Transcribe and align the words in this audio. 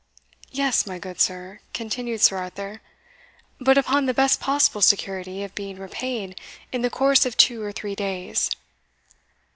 "Yes, 0.51 0.87
my 0.87 0.97
good 0.97 1.21
sir," 1.21 1.59
continued 1.75 2.21
Sir 2.21 2.37
Arthur; 2.37 2.81
"but 3.59 3.77
upon 3.77 4.07
the 4.07 4.15
best 4.15 4.39
possible 4.39 4.81
security 4.81 5.43
of 5.43 5.53
being 5.53 5.77
repaid 5.77 6.41
in 6.71 6.81
the 6.81 6.89
course 6.89 7.23
of 7.23 7.37
two 7.37 7.61
or 7.61 7.71
three 7.71 7.93
days." 7.93 8.49